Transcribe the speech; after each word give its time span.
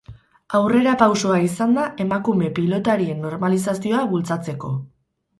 Aurrerapausoa 0.59 1.35
izan 1.47 1.75
da 1.77 1.83
emakume 2.05 2.49
pilotarien 2.59 3.21
normalizazioa 3.27 4.01
bultzatzeko. 4.15 4.73